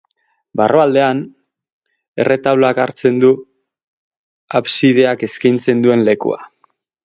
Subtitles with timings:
[0.61, 1.19] Barrualdean,
[2.25, 3.31] erretaulak hartzen du
[4.63, 6.45] absideak eskaintzen duen lekua.